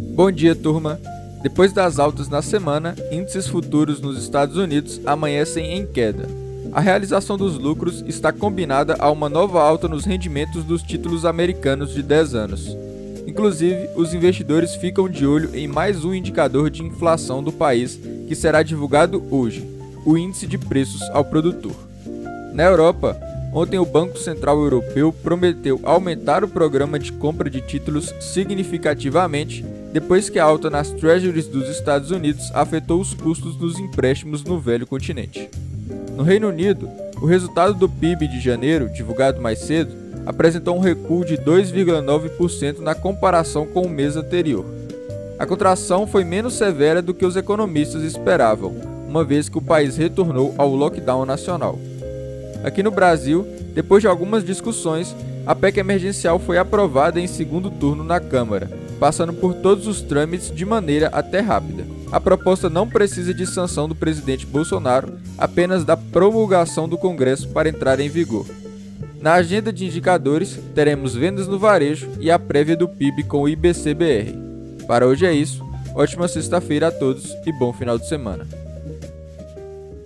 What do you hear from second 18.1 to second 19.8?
que será divulgado hoje,